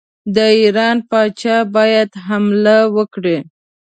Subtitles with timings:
[0.35, 3.37] د ایران پاچا باید حمله وکړي.